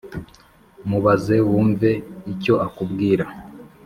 Mubaze 0.89 1.35
wumve 1.49 1.89
icyo 2.31 2.53
akubwira 2.65 3.25